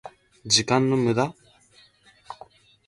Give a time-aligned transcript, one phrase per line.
[0.47, 1.35] 時間の無駄？